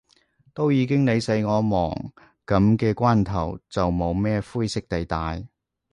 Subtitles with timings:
[0.55, 1.95] 都已經你死我亡，
[2.47, 5.47] 噉嘅關頭，就冇咩灰色地帶